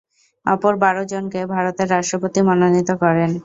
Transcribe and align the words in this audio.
অপর 0.45 0.73
বারো 0.83 1.03
জনকে 1.11 1.39
ভারতের 1.53 1.87
রাষ্ট্রপতি 1.95 2.39
মনোনীত 2.47 2.89
করেন। 3.03 3.31